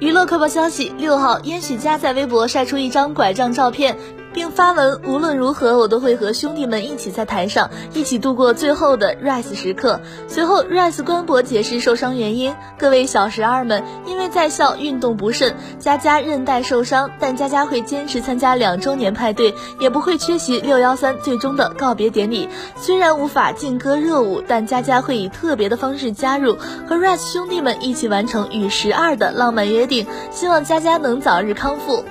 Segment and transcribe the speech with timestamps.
[0.00, 3.96] 娱乐快报消息：六号，焉栩嘉在微博晒出一张拐杖照片。
[4.32, 10.00] 并发文，无论如何，我都会和兄弟们一起在台上，一起度过最后的 rise 时刻。
[10.28, 22.48] 随后，rise 官博解释受伤原因：各位小十二们，因为在校运动不慎，佳佳韧带受伤，但佳佳会坚持参加两周年派对，也不会缺席六幺三最终的告别典礼。
[22.76, 26.56] 虽然无法劲歌热舞，但佳佳会以特别的方式加入，
[26.88, 30.06] 和 rise 兄弟们一起完成与十二的浪漫约定。
[30.30, 32.04] 希望佳佳能早日康复。